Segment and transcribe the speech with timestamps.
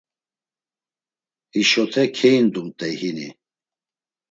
[1.53, 3.27] Hişote keyindumt̆ey hini.